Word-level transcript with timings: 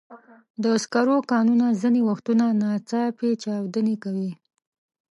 د 0.63 0.65
سکرو 0.83 1.17
کانونه 1.31 1.65
ځینې 1.81 2.01
وختونه 2.09 2.45
ناڅاپي 2.61 3.31
چاودنې 3.43 3.95
کوي. 4.03 4.31